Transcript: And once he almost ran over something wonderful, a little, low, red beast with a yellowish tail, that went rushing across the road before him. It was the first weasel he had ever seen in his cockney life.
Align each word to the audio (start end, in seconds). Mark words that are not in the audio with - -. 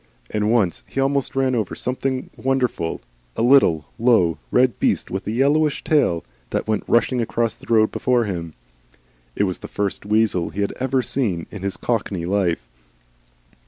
And 0.31 0.49
once 0.51 0.81
he 0.87 0.99
almost 0.99 1.35
ran 1.35 1.53
over 1.53 1.75
something 1.75 2.31
wonderful, 2.35 3.01
a 3.35 3.43
little, 3.43 3.85
low, 3.99 4.39
red 4.49 4.79
beast 4.79 5.11
with 5.11 5.27
a 5.27 5.31
yellowish 5.31 5.83
tail, 5.83 6.25
that 6.49 6.67
went 6.67 6.83
rushing 6.87 7.21
across 7.21 7.53
the 7.53 7.71
road 7.71 7.91
before 7.91 8.23
him. 8.25 8.55
It 9.35 9.43
was 9.43 9.59
the 9.59 9.67
first 9.67 10.03
weasel 10.03 10.49
he 10.49 10.61
had 10.61 10.73
ever 10.79 11.03
seen 11.03 11.45
in 11.51 11.61
his 11.61 11.77
cockney 11.77 12.25
life. 12.25 12.67